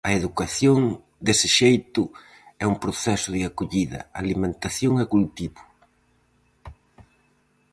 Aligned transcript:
A 0.09 0.09
educación, 0.19 0.79
dese 1.25 1.47
xeito, 1.59 2.03
é 2.63 2.65
un 2.71 2.75
proceso 2.83 3.27
de 3.35 3.41
acollida, 3.49 3.99
alimentación 4.21 4.93
e 5.03 5.05
cultivo. 5.13 5.61